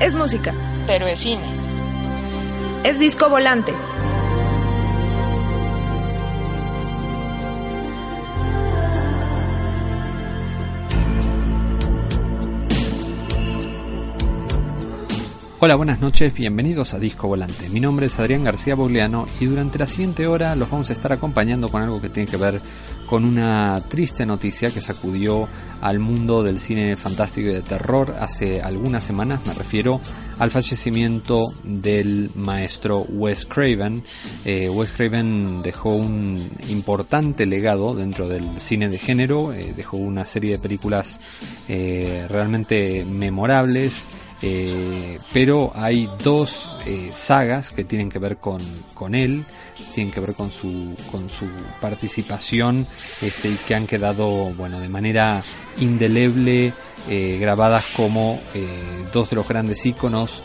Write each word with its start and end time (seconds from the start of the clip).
Es 0.00 0.14
música. 0.14 0.54
Pero 0.86 1.06
es 1.06 1.20
cine. 1.20 1.44
Es 2.84 2.98
disco 2.98 3.28
volante. 3.28 3.70
Hola, 15.62 15.76
buenas 15.76 16.00
noches, 16.00 16.32
bienvenidos 16.32 16.94
a 16.94 16.98
Disco 16.98 17.28
Volante. 17.28 17.68
Mi 17.68 17.80
nombre 17.80 18.06
es 18.06 18.18
Adrián 18.18 18.44
García 18.44 18.74
Bogliano 18.74 19.26
y 19.40 19.44
durante 19.44 19.78
la 19.78 19.86
siguiente 19.86 20.26
hora 20.26 20.56
los 20.56 20.70
vamos 20.70 20.88
a 20.88 20.94
estar 20.94 21.12
acompañando 21.12 21.68
con 21.68 21.82
algo 21.82 22.00
que 22.00 22.08
tiene 22.08 22.30
que 22.30 22.38
ver 22.38 22.62
con 23.10 23.24
una 23.24 23.82
triste 23.88 24.24
noticia 24.24 24.70
que 24.70 24.80
sacudió 24.80 25.48
al 25.80 25.98
mundo 25.98 26.44
del 26.44 26.60
cine 26.60 26.96
fantástico 26.96 27.48
y 27.48 27.54
de 27.54 27.62
terror 27.62 28.14
hace 28.16 28.62
algunas 28.62 29.02
semanas. 29.02 29.40
Me 29.46 29.52
refiero 29.52 30.00
al 30.38 30.52
fallecimiento 30.52 31.52
del 31.64 32.30
maestro 32.36 33.00
Wes 33.00 33.46
Craven. 33.46 34.04
Eh, 34.44 34.70
Wes 34.70 34.92
Craven 34.92 35.60
dejó 35.60 35.96
un 35.96 36.52
importante 36.68 37.46
legado 37.46 37.96
dentro 37.96 38.28
del 38.28 38.60
cine 38.60 38.88
de 38.88 38.98
género, 38.98 39.52
eh, 39.52 39.74
dejó 39.76 39.96
una 39.96 40.24
serie 40.24 40.52
de 40.52 40.58
películas 40.60 41.20
eh, 41.68 42.26
realmente 42.30 43.04
memorables. 43.04 44.06
Pero 45.34 45.70
hay 45.74 46.08
dos 46.24 46.74
sagas 47.10 47.72
que 47.72 47.84
tienen 47.84 48.08
que 48.08 48.18
ver 48.18 48.38
con, 48.38 48.62
con 48.94 49.14
él, 49.14 49.44
tienen 49.94 50.12
que 50.12 50.20
ver 50.20 50.34
con 50.34 50.50
su, 50.50 50.94
con 51.10 51.28
su 51.28 51.46
participación 51.80 52.86
este, 53.20 53.48
y 53.48 53.56
que 53.66 53.74
han 53.74 53.86
quedado 53.86 54.52
bueno, 54.54 54.80
de 54.80 54.88
manera 54.88 55.42
indeleble 55.78 56.72
eh, 57.08 57.38
grabadas 57.40 57.86
como 57.96 58.40
dos 59.12 59.30
de 59.30 59.36
los 59.36 59.48
grandes 59.48 59.84
íconos 59.86 60.42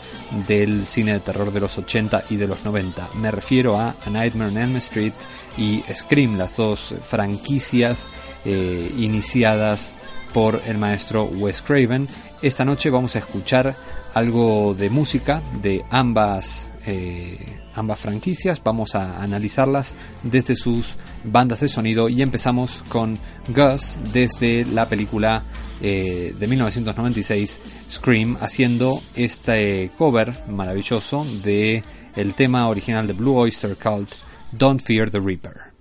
del 0.48 0.86
cine 0.86 1.12
de 1.12 1.20
terror 1.20 1.52
de 1.52 1.60
los 1.60 1.76
80 1.76 2.24
y 2.30 2.36
de 2.36 2.46
los 2.46 2.64
90. 2.64 3.10
Me 3.20 3.30
refiero 3.30 3.78
a 3.78 3.94
A 4.04 4.10
Nightmare 4.10 4.50
on 4.50 4.58
Elm 4.58 4.76
Street 4.76 5.12
y 5.58 5.82
Scream, 5.94 6.36
las 6.36 6.56
dos 6.56 6.94
franquicias 7.02 8.08
iniciadas 8.44 9.94
por 10.36 10.60
el 10.66 10.76
maestro 10.76 11.24
Wes 11.24 11.62
Craven. 11.62 12.08
Esta 12.42 12.64
noche 12.64 12.90
vamos 12.90 13.16
a 13.16 13.20
escuchar 13.20 13.74
algo 14.12 14.74
de 14.74 14.90
música 14.90 15.40
de 15.62 15.82
ambas, 15.90 16.70
eh, 16.86 17.38
ambas 17.76 18.00
franquicias. 18.00 18.62
Vamos 18.62 18.94
a 18.94 19.22
analizarlas 19.22 19.94
desde 20.22 20.54
sus 20.54 20.96
bandas 21.24 21.60
de 21.60 21.68
sonido 21.68 22.08
y 22.08 22.22
empezamos 22.22 22.82
con 22.88 23.18
Gus 23.48 23.98
desde 24.12 24.64
la 24.64 24.88
película 24.88 25.42
eh, 25.80 26.34
de 26.38 26.46
1996 26.46 27.60
Scream 27.90 28.36
haciendo 28.40 29.02
este 29.14 29.90
cover 29.98 30.34
maravilloso 30.48 31.24
de 31.44 31.84
el 32.16 32.34
tema 32.34 32.68
original 32.68 33.06
de 33.06 33.12
Blue 33.12 33.36
Oyster 33.36 33.76
Cult 33.76 34.10
Don't 34.52 34.80
Fear 34.80 35.10
the 35.10 35.20
Reaper. 35.20 35.76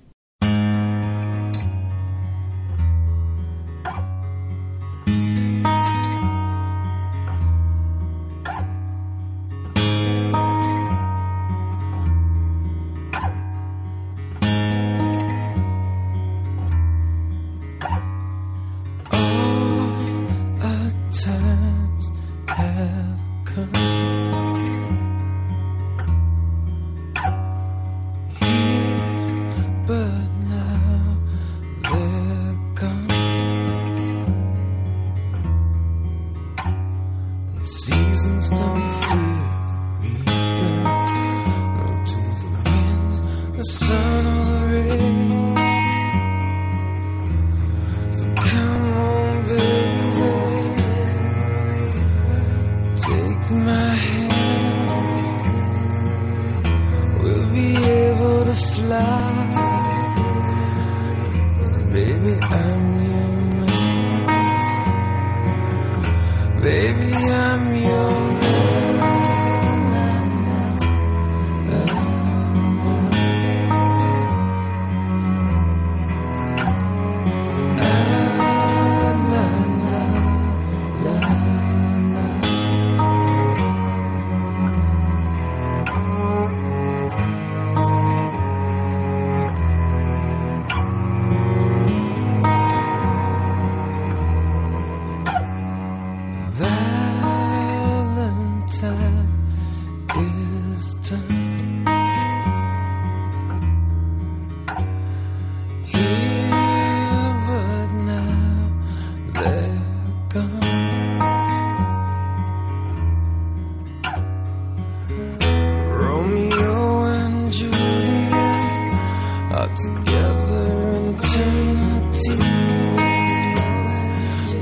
gods. 119.65 119.85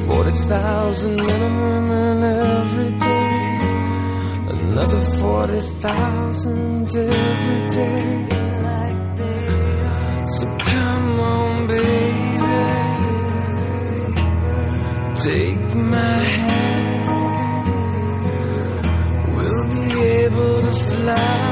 Forty 0.06 0.31
thousand 0.31 1.16
minimum 1.16 1.91
and 1.91 2.24
every 2.24 2.91
day, 2.97 3.59
another 4.58 5.02
forty 5.19 5.62
thousand 5.62 6.96
every 6.96 7.69
day. 7.69 8.28
So 10.38 10.46
come 10.59 11.19
on, 11.19 11.68
baby, 11.68 12.38
take 15.24 15.75
my 15.75 16.19
hand. 16.24 17.06
We'll 19.36 19.68
be 19.69 19.86
able 20.02 20.62
to 20.62 20.74
fly. 20.74 21.43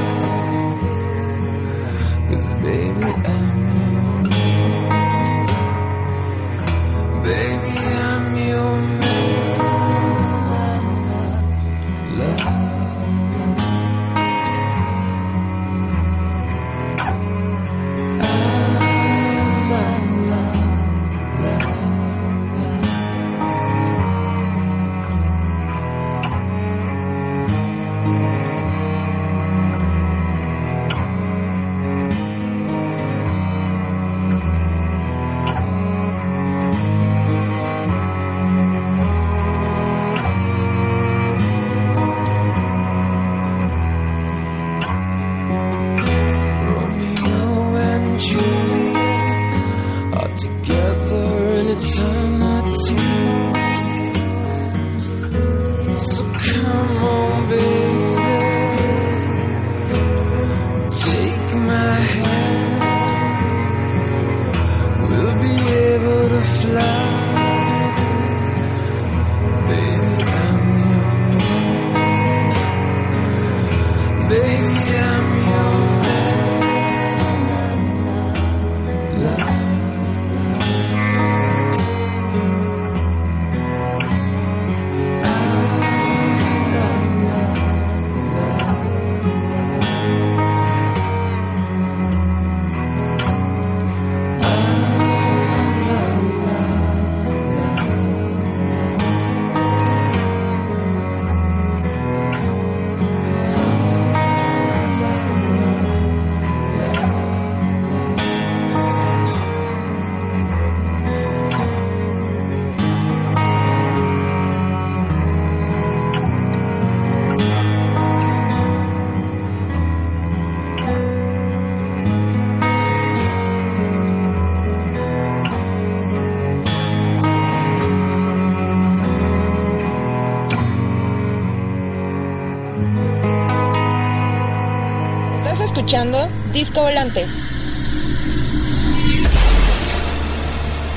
Disco 136.52 136.82
Volante. 136.82 137.26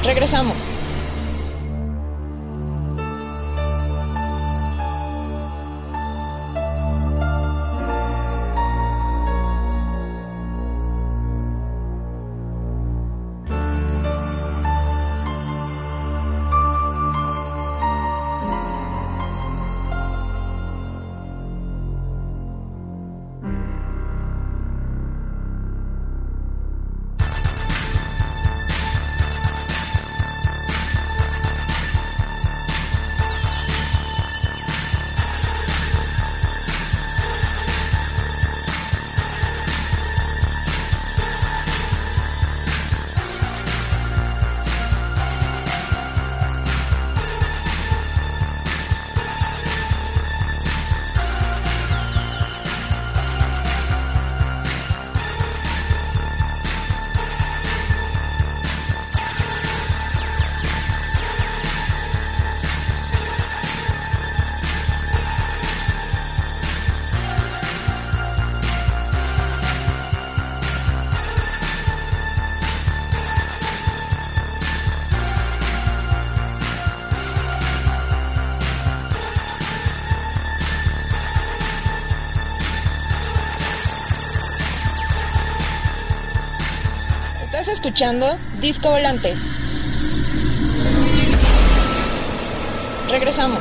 Regresamos. 0.03 0.54
Escuchando 87.95 88.27
Disco 88.59 88.89
Volante. 88.89 89.33
Regresamos. 93.09 93.57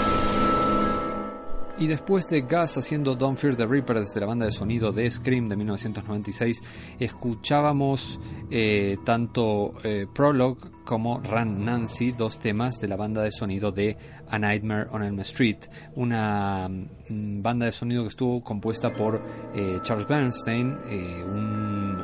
Y 1.78 1.86
después 1.86 2.28
de 2.28 2.40
Gus 2.40 2.76
haciendo 2.76 3.14
Don't 3.14 3.38
Fear 3.38 3.54
the 3.54 3.64
Reaper 3.64 4.00
desde 4.00 4.18
la 4.18 4.26
banda 4.26 4.46
de 4.46 4.50
sonido 4.50 4.90
de 4.90 5.08
Scream 5.08 5.48
de 5.48 5.56
1996, 5.56 6.62
escuchábamos 6.98 8.18
eh, 8.50 8.96
tanto 9.04 9.72
eh, 9.84 10.06
Prologue 10.12 10.68
como 10.84 11.20
Run 11.20 11.64
Nancy, 11.64 12.10
dos 12.10 12.38
temas 12.40 12.80
de 12.80 12.88
la 12.88 12.96
banda 12.96 13.22
de 13.22 13.30
sonido 13.30 13.70
de 13.70 13.96
A 14.28 14.38
Nightmare 14.38 14.88
on 14.90 15.04
Elm 15.04 15.20
Street, 15.20 15.58
una 15.94 16.68
mm, 16.68 17.40
banda 17.40 17.66
de 17.66 17.72
sonido 17.72 18.02
que 18.02 18.08
estuvo 18.08 18.42
compuesta 18.42 18.92
por 18.92 19.22
eh, 19.54 19.78
Charles 19.82 20.08
Bernstein, 20.08 20.76
un 21.24 22.02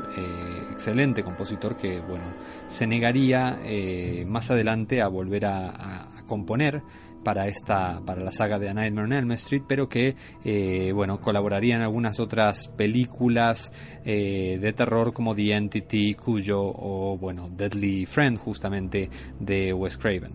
excelente 0.81 1.23
compositor 1.23 1.77
que 1.77 2.01
bueno 2.01 2.25
se 2.67 2.87
negaría 2.87 3.61
eh, 3.63 4.25
más 4.27 4.51
adelante 4.51 5.03
a 5.03 5.09
volver 5.09 5.45
a, 5.45 6.09
componer 6.27 6.81
para 7.23 7.49
esta 7.49 8.01
para 8.07 8.23
la 8.23 8.33
saga 8.33 8.59
de 8.59 8.71
A 8.71 8.73
Nightmare 8.75 9.05
on 9.05 9.13
Elm 9.13 9.33
Street 9.33 9.65
pero 9.69 9.91
que 9.91 10.17
eh, 10.43 10.91
bueno 10.95 11.21
colaboraría 11.21 11.77
en 11.77 11.83
algunas 11.83 12.19
otras 12.19 12.69
películas 12.69 13.73
eh, 14.07 14.59
de 14.59 14.73
terror 14.73 15.13
como 15.13 15.35
The 15.35 15.55
Entity 15.55 16.15
Cuyo 16.15 16.63
o 16.63 17.19
bueno 17.19 17.51
Deadly 17.51 18.07
Friend 18.07 18.39
justamente 18.39 19.11
de 19.39 19.75
Wes 19.75 19.99
Craven. 19.99 20.33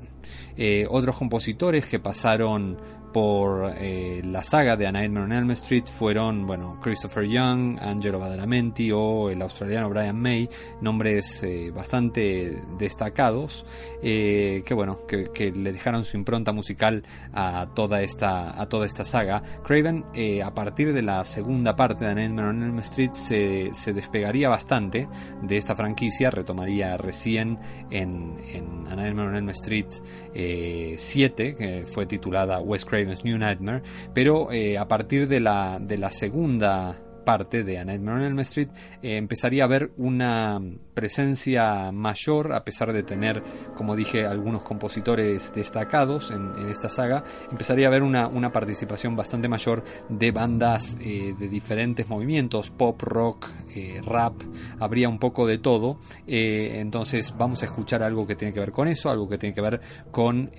Otros 0.89 1.17
compositores 1.17 1.86
que 1.86 2.00
pasaron 2.00 2.77
por 3.15 3.74
eh, 3.77 4.22
la 4.25 4.43
saga 4.43 4.75
de 4.75 4.88
A 4.88 4.91
Nightmare 4.91 5.24
on 5.24 5.31
Elm 5.31 5.51
Street 5.51 5.86
fueron 5.86 6.45
bueno, 6.45 6.77
Christopher 6.81 7.24
Young, 7.24 7.79
Angelo 7.79 8.19
Badalamenti 8.19 8.91
o 8.91 9.29
el 9.29 9.41
australiano 9.41 9.89
Brian 9.89 10.22
May, 10.22 10.50
nombres 10.81 11.41
eh, 11.43 11.72
bastante 11.74 12.62
destacados 12.77 13.65
eh, 14.03 14.63
que 14.65 14.74
bueno 14.74 15.07
que, 15.07 15.53
le 15.55 15.72
dejaron 15.72 16.03
su 16.03 16.17
impronta 16.17 16.51
musical 16.51 17.05
a 17.31 17.69
toda 17.74 18.01
esta 18.01 18.62
a 18.62 18.67
toda 18.67 18.86
esta 18.86 19.05
saga. 19.05 19.41
Craven 19.63 20.03
a 20.43 20.53
partir 20.53 20.91
de 20.91 21.01
la 21.01 21.24
segunda 21.24 21.74
parte 21.74 22.03
de 22.03 22.12
A 22.12 22.15
Nightmare 22.15 22.50
on 22.50 22.63
Elm 22.63 22.79
Street 22.79 23.13
se, 23.13 23.69
se 23.72 23.93
despegaría 23.93 24.50
bastante 24.50 25.07
de 25.41 25.55
esta 25.55 25.74
franquicia, 25.74 26.31
retomaría 26.31 26.98
recién 26.98 27.60
en, 27.89 28.36
en 28.53 28.88
A 28.89 28.95
Nightmare 28.98 29.29
on 29.29 29.36
Elm 29.38 29.50
Street 29.51 29.88
7 30.34 31.55
que 31.55 31.86
fue 31.89 32.05
titulada 32.05 32.60
West 32.60 32.89
Craven 32.89 33.04
New 33.24 33.38
Nightmare, 33.38 33.81
pero 34.13 34.51
eh, 34.51 34.77
a 34.77 34.88
partir 34.88 35.27
de 35.27 35.39
la, 35.39 35.79
de 35.79 35.97
la 35.97 36.12
segunda 36.12 36.97
parte 37.25 37.63
de 37.63 37.79
A 37.79 37.86
Nightmare 37.86 38.17
on 38.20 38.24
Elm 38.24 38.39
Street 38.39 38.70
eh, 39.01 39.17
empezaría 39.17 39.63
a 39.63 39.65
haber 39.65 39.91
una 39.98 40.62
presencia 40.96 41.91
mayor, 41.91 42.53
a 42.53 42.63
pesar 42.63 42.91
de 42.94 43.03
tener, 43.03 43.44
como 43.75 43.96
dije, 43.96 44.25
algunos 44.25 44.63
compositores 44.63 45.53
destacados 45.53 46.32
en, 46.32 46.55
esta 46.70 46.89
saga, 46.89 47.24
empezaría 47.51 47.88
a 47.88 47.89
haber 47.89 48.01
una, 48.01 48.32
participación 48.51 49.15
bastante 49.15 49.50
mayor 49.50 49.84
de 50.08 50.32
bandas 50.32 50.96
eh, 51.01 51.36
de 51.38 51.50
diferentes 51.50 52.08
movimientos, 52.08 52.72
pop, 52.72 53.01
rock, 53.01 53.50
eh, 53.75 54.00
rap, 54.05 54.41
habría 54.79 55.10
un 55.10 55.20
poco 55.20 55.46
de 55.46 55.58
todo. 55.58 56.00
Eh, 56.25 56.79
entonces 56.79 57.34
vamos 57.38 57.62
a 57.63 57.65
escuchar 57.65 58.01
algo 58.01 58.25
que 58.25 58.36
tiene 58.36 58.53
que 58.53 58.62
ver 58.62 58.72
con 58.72 58.88
eso, 58.88 59.10
algo 59.10 59.27
que 59.27 59.38
tiene 59.38 59.53
que 59.53 59.62
ver 59.62 59.82
con, 60.12 60.50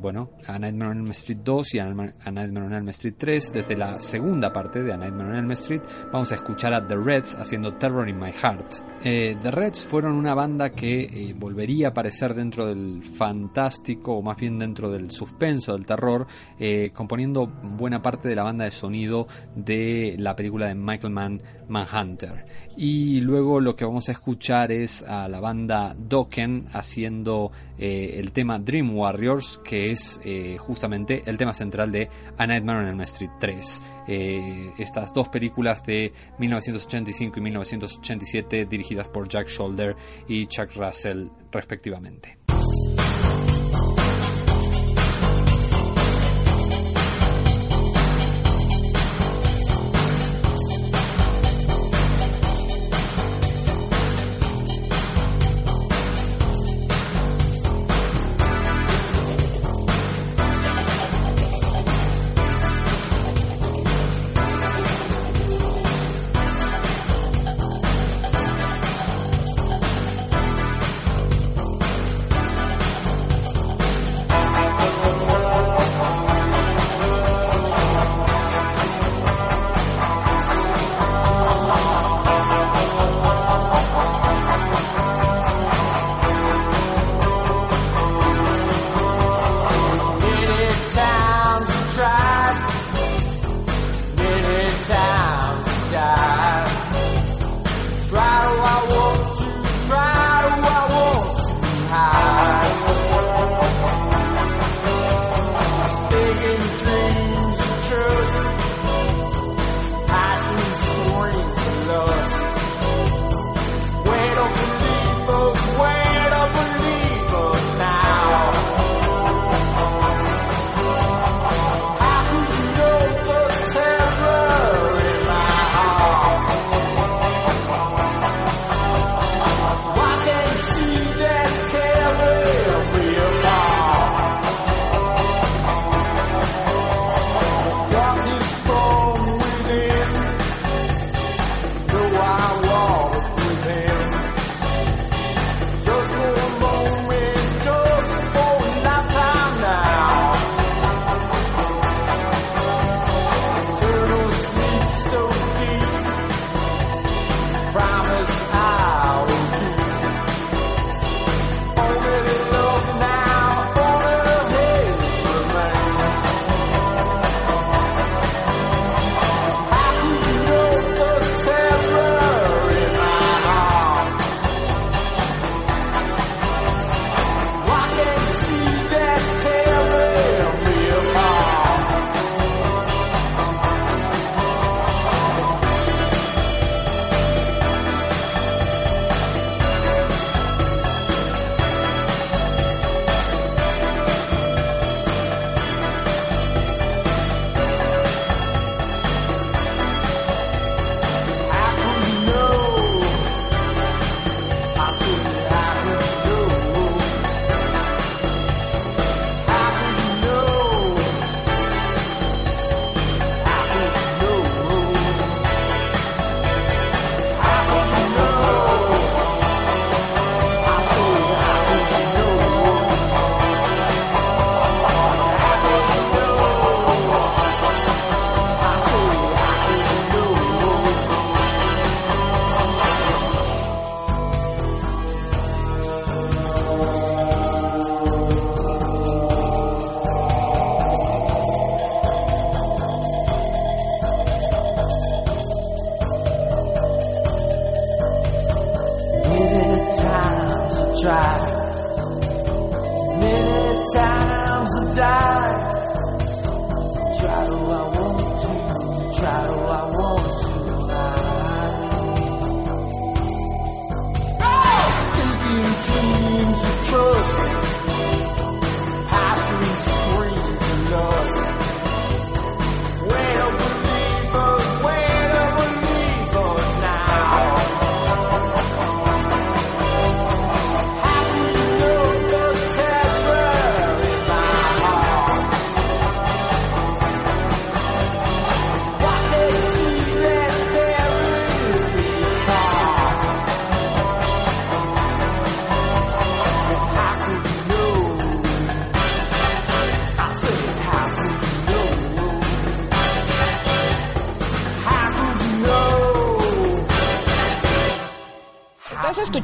bueno, 0.00 0.30
A 0.46 0.58
Nightmare 0.58 0.92
on 0.92 0.98
Elm 0.98 1.10
Street 1.10 1.38
2 1.42 1.74
y 1.74 1.78
A 1.80 1.86
Nightmare 1.86 2.66
on 2.66 2.72
Elm 2.72 2.88
Street 2.90 3.14
3, 3.18 3.52
desde 3.52 3.76
la 3.76 3.98
segunda 3.98 4.52
parte 4.52 4.82
de 4.82 4.92
A 4.92 4.96
Nightmare 4.96 5.30
on 5.30 5.36
Elm 5.36 5.50
Street, 5.52 5.82
vamos 6.12 6.32
a 6.32 6.36
escuchar 6.36 6.72
a 6.74 6.86
The 6.86 6.96
Reds 6.96 7.34
haciendo 7.34 7.74
Terror 7.74 8.08
in 8.08 8.18
My 8.18 8.32
Heart. 8.32 8.94
Eh, 9.06 9.36
The 9.42 9.50
Reds 9.50 9.84
fueron 9.84 10.14
una 10.14 10.34
banda 10.34 10.70
que 10.70 11.02
eh, 11.02 11.34
volvería 11.36 11.88
a 11.88 11.90
aparecer 11.90 12.34
dentro 12.34 12.66
del 12.66 13.02
fantástico, 13.02 14.14
o 14.14 14.22
más 14.22 14.38
bien 14.38 14.58
dentro 14.58 14.90
del 14.90 15.10
suspenso, 15.10 15.74
del 15.74 15.84
terror, 15.84 16.26
eh, 16.58 16.90
componiendo 16.94 17.46
buena 17.46 18.00
parte 18.00 18.30
de 18.30 18.34
la 18.34 18.44
banda 18.44 18.64
de 18.64 18.70
sonido 18.70 19.28
de 19.54 20.16
la 20.18 20.34
película 20.34 20.68
de 20.68 20.74
Michael 20.74 21.12
Mann, 21.12 21.42
Manhunter. 21.68 22.46
Y 22.78 23.20
luego 23.20 23.60
lo 23.60 23.76
que 23.76 23.84
vamos 23.84 24.08
a 24.08 24.12
escuchar 24.12 24.72
es 24.72 25.02
a 25.02 25.28
la 25.28 25.38
banda 25.38 25.94
Dokken 25.98 26.68
haciendo 26.72 27.52
el 27.76 28.32
tema 28.32 28.58
Dream 28.58 28.96
Warriors, 28.96 29.60
que 29.64 29.90
es 29.90 30.18
justamente 30.58 31.22
el 31.26 31.36
tema 31.36 31.52
central 31.52 31.92
de 31.92 32.08
A 32.38 32.46
Nightmare 32.46 32.80
on 32.80 32.86
Elm 32.86 33.00
Street 33.02 33.32
3. 33.38 33.82
Estas 34.06 35.12
dos 35.12 35.28
películas 35.28 35.82
de 35.84 36.12
1985 36.38 37.38
y 37.38 37.42
1987 37.42 38.66
dirigidas 38.66 39.08
por 39.08 39.28
Jack 39.28 39.48
Shoulder 39.48 39.96
y 40.28 40.46
Chuck 40.46 40.74
Russell 40.76 41.28
respectivamente. 41.50 42.38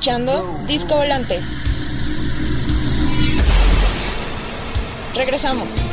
Escuchando 0.01 0.43
Disco 0.67 0.95
Volante. 0.97 1.39
Regresamos. 5.15 5.90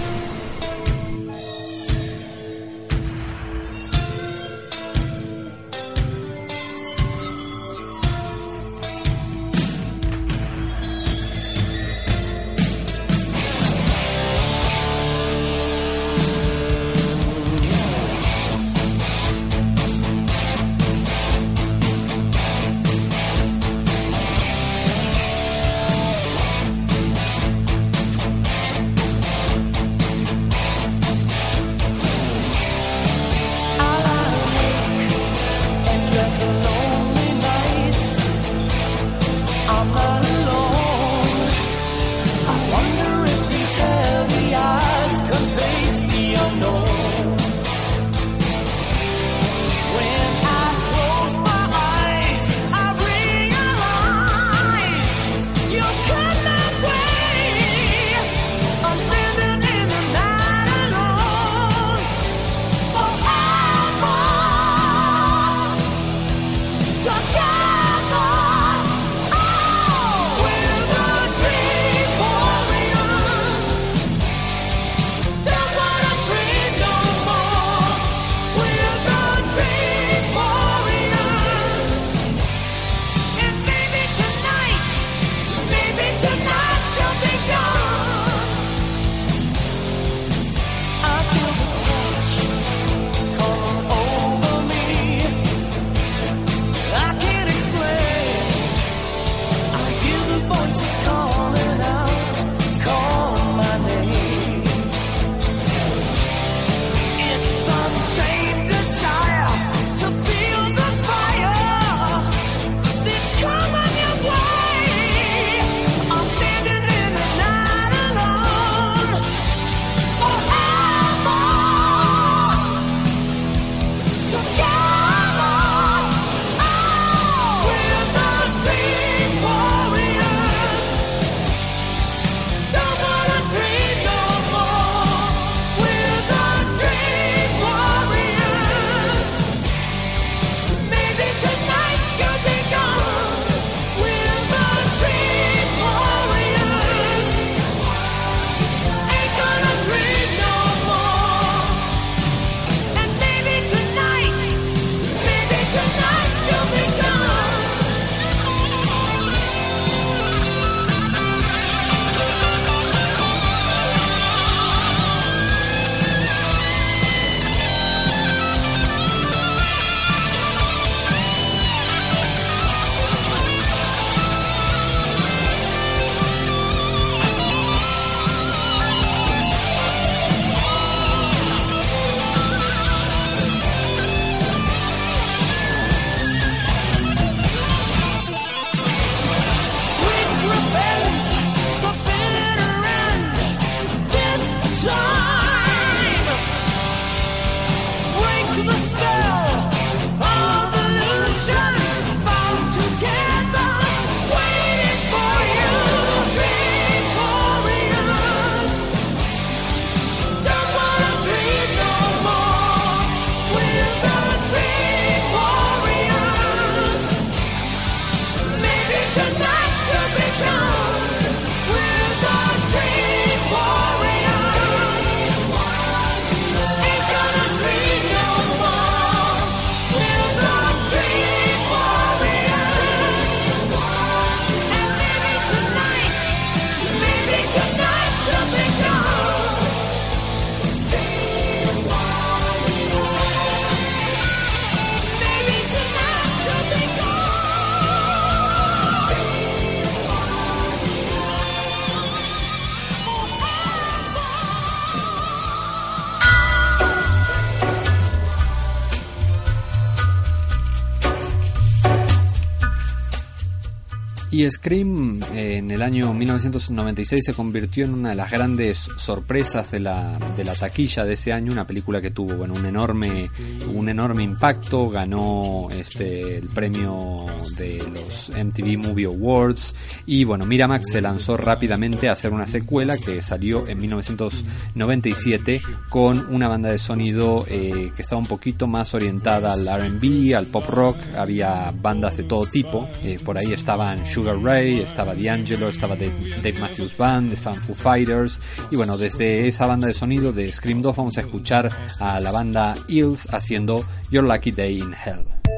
Scream 264.50 265.22
en 265.34 265.72
el 265.72 265.82
año 265.82 266.14
1996 266.14 267.22
se 267.26 267.34
convirtió 267.34 267.86
en 267.86 267.94
una 267.94 268.10
de 268.10 268.16
las 268.16 268.32
grandes 268.32 268.78
sorpresas 268.98 269.72
de 269.72 269.80
la, 269.80 270.18
de 270.36 270.44
la 270.44 270.54
taquilla 270.54 271.06
de 271.06 271.14
ese 271.14 271.34
año, 271.34 271.52
una 271.52 271.68
película 271.68 272.02
que 272.02 272.12
tuvo 272.12 272.36
bueno, 272.36 272.54
un, 272.54 272.66
enorme, 272.66 273.30
un 273.74 273.90
enorme 273.90 274.24
impacto, 274.24 274.90
ganó 274.90 275.68
este, 275.72 276.38
el 276.38 276.48
premio 276.50 277.26
de 277.58 277.84
los 277.94 278.30
MTV 278.30 278.78
Movie 278.78 279.06
Awards 279.06 279.76
y 280.06 280.24
bueno, 280.24 280.46
Miramax 280.46 280.92
se 280.92 281.02
lanzó 281.02 281.38
rápidamente 281.38 282.10
a 282.10 282.14
hacer 282.14 282.34
una 282.34 282.48
secuela 282.48 282.98
que 282.98 283.22
salió 283.22 283.68
en 283.68 283.80
1997 283.80 285.62
con 285.90 286.34
una 286.34 286.48
banda 286.48 286.70
de 286.70 286.78
sonido 286.78 287.46
eh, 287.48 287.92
que 287.96 288.02
estaba 288.02 288.22
un 288.22 288.28
poquito 288.28 288.68
más 288.68 288.94
orientada 288.94 289.54
al 289.54 289.66
RB, 289.66 290.36
al 290.36 290.48
pop 290.48 290.66
rock, 290.68 290.98
había 291.18 291.72
bandas 291.72 292.18
de 292.18 292.24
todo 292.24 292.46
tipo, 292.46 292.88
eh, 293.04 293.20
por 293.24 293.38
ahí 293.38 293.54
estaban 293.54 294.06
Sugar 294.06 294.37
Ray, 294.42 294.80
estaba 294.80 295.16
D'Angelo, 295.16 295.70
estaba 295.70 295.96
Dave, 295.96 296.60
Matthews 296.60 296.96
Band, 296.98 297.34
estaban 297.34 297.62
Foo 297.62 297.76
Fighters. 297.76 298.42
Y 298.72 298.76
bueno, 298.76 298.98
desde 298.98 299.48
esa 299.48 299.66
banda 299.66 299.88
de 299.88 299.94
sonido 299.94 300.32
de 300.32 300.52
Scream 300.52 300.82
2 300.82 300.96
vamos 300.96 301.18
a 301.18 301.22
escuchar 301.22 301.70
a 302.00 302.20
la 302.20 302.32
banda 302.32 302.76
Eels 302.88 303.28
haciendo 303.34 303.86
Your 304.12 304.24
Lucky 304.24 304.52
Day 304.52 304.80
in 304.80 304.94
Hell. 304.94 305.57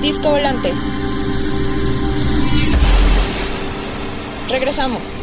Disco 0.00 0.30
Volante. 0.30 0.72
Regresamos. 4.48 5.21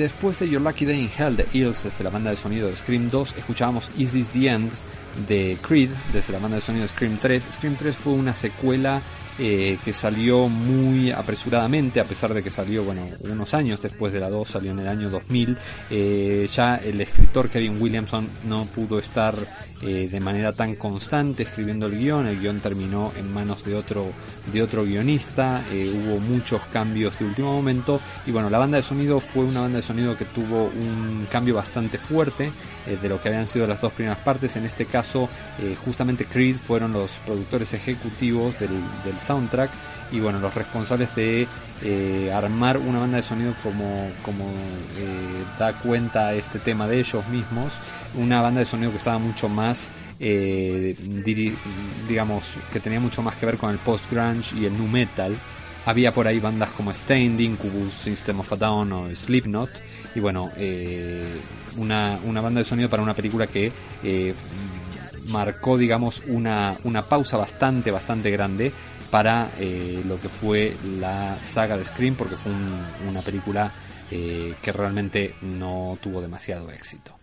Después 0.00 0.38
de 0.38 0.48
Your 0.48 0.62
Lucky 0.62 0.86
Day 0.86 1.00
in 1.02 1.10
Hell 1.16 1.36
de 1.36 1.46
Eels 1.52 1.84
desde 1.84 2.02
la 2.02 2.10
banda 2.10 2.30
de 2.30 2.36
sonido 2.36 2.68
de 2.68 2.76
Scream 2.76 3.10
2, 3.10 3.36
escuchábamos 3.36 3.90
Is 3.98 4.12
This 4.12 4.28
the 4.28 4.48
End 4.48 4.70
de 5.28 5.58
Creed 5.60 5.90
desde 6.12 6.32
la 6.32 6.38
banda 6.38 6.56
de 6.56 6.62
sonido 6.62 6.84
de 6.84 6.88
Scream 6.88 7.18
3. 7.18 7.42
Scream 7.52 7.76
3 7.76 7.94
fue 7.94 8.14
una 8.14 8.34
secuela 8.34 9.02
eh, 9.38 9.78
que 9.84 9.92
salió 9.92 10.48
muy 10.48 11.10
apresuradamente, 11.10 12.00
a 12.00 12.04
pesar 12.04 12.34
de 12.34 12.42
que 12.42 12.50
salió, 12.50 12.84
bueno, 12.84 13.06
unos 13.20 13.54
años 13.54 13.80
después 13.82 14.12
de 14.12 14.20
la 14.20 14.28
2, 14.28 14.48
salió 14.48 14.72
en 14.72 14.80
el 14.80 14.88
año 14.88 15.10
2000. 15.10 15.56
Eh, 15.90 16.48
ya 16.52 16.76
el 16.76 17.00
escritor 17.00 17.48
Kevin 17.48 17.80
Williamson 17.80 18.28
no 18.44 18.64
pudo 18.66 18.98
estar 18.98 19.34
eh, 19.82 20.08
de 20.10 20.20
manera 20.20 20.52
tan 20.52 20.74
constante 20.76 21.44
escribiendo 21.44 21.86
el 21.86 21.98
guion, 21.98 22.26
el 22.26 22.38
guion 22.38 22.60
terminó 22.60 23.12
en 23.16 23.32
manos 23.32 23.64
de 23.64 23.74
otro, 23.74 24.06
de 24.52 24.62
otro 24.62 24.84
guionista, 24.84 25.62
hubo 25.72 26.18
muchos 26.20 26.62
cambios 26.72 27.18
de 27.18 27.24
último 27.24 27.52
momento. 27.52 28.00
Y 28.26 28.30
bueno, 28.30 28.50
la 28.50 28.58
banda 28.58 28.76
de 28.76 28.82
sonido 28.82 29.20
fue 29.20 29.44
una 29.44 29.62
banda 29.62 29.76
de 29.76 29.82
sonido 29.82 30.16
que 30.16 30.24
tuvo 30.26 30.64
un 30.64 31.26
cambio 31.30 31.54
bastante 31.54 31.98
fuerte 31.98 32.50
de 33.00 33.08
lo 33.08 33.20
que 33.20 33.28
habían 33.28 33.46
sido 33.46 33.66
las 33.66 33.80
dos 33.80 33.92
primeras 33.92 34.18
partes, 34.18 34.56
en 34.56 34.64
este 34.64 34.86
caso 34.86 35.28
justamente 35.84 36.24
Creed 36.24 36.56
fueron 36.56 36.92
los 36.92 37.12
productores 37.24 37.72
ejecutivos 37.72 38.58
del, 38.58 38.70
del 39.04 39.18
soundtrack 39.20 39.70
y 40.12 40.20
bueno, 40.20 40.38
los 40.40 40.54
responsables 40.54 41.14
de 41.14 41.46
eh, 41.82 42.32
armar 42.32 42.76
una 42.78 42.98
banda 42.98 43.16
de 43.16 43.22
sonido 43.22 43.54
como, 43.62 44.10
como 44.22 44.44
eh, 44.98 45.44
da 45.58 45.72
cuenta 45.72 46.34
este 46.34 46.58
tema 46.58 46.86
de 46.86 46.98
ellos 46.98 47.26
mismos, 47.28 47.72
una 48.14 48.42
banda 48.42 48.60
de 48.60 48.66
sonido 48.66 48.90
que 48.90 48.98
estaba 48.98 49.18
mucho 49.18 49.48
más, 49.48 49.90
eh, 50.18 50.94
digamos, 52.08 52.54
que 52.72 52.80
tenía 52.80 53.00
mucho 53.00 53.22
más 53.22 53.36
que 53.36 53.46
ver 53.46 53.56
con 53.56 53.70
el 53.70 53.78
post-grunge 53.78 54.56
y 54.56 54.66
el 54.66 54.76
nu 54.76 54.86
metal. 54.86 55.34
Había 55.86 56.12
por 56.12 56.26
ahí 56.26 56.38
bandas 56.38 56.70
como 56.72 56.92
Stained, 56.92 57.40
Incubus, 57.40 57.94
System 57.94 58.40
of 58.40 58.52
a 58.52 58.56
Down 58.56 58.92
o 58.92 59.14
Slipknot. 59.14 59.70
Y 60.14 60.20
bueno, 60.20 60.50
una, 61.78 62.18
una 62.22 62.40
banda 62.42 62.58
de 62.58 62.64
sonido 62.64 62.90
para 62.90 63.02
una 63.02 63.14
película 63.14 63.46
que 63.46 63.72
marcó, 65.24 65.78
digamos, 65.78 66.22
una, 66.26 66.76
una 66.84 67.00
pausa 67.00 67.38
bastante, 67.38 67.90
bastante 67.90 68.30
grande 68.30 68.72
para 69.10 69.50
eh, 69.58 70.02
lo 70.06 70.20
que 70.20 70.28
fue 70.28 70.76
la 70.98 71.36
saga 71.42 71.76
de 71.76 71.84
Scream, 71.84 72.14
porque 72.14 72.36
fue 72.36 72.52
una 73.08 73.22
película 73.22 73.70
eh, 74.10 74.54
que 74.62 74.72
realmente 74.72 75.34
no 75.42 75.98
tuvo 76.00 76.20
demasiado 76.20 76.70
éxito. 76.70 77.16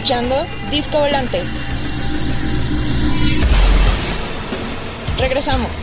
Escuchando 0.00 0.46
Disco 0.70 0.98
Volante. 0.98 1.42
Regresamos. 5.18 5.79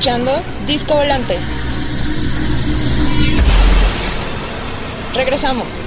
Escuchando 0.00 0.32
Disco 0.66 0.94
Volante. 0.94 1.36
Regresamos. 5.12 5.79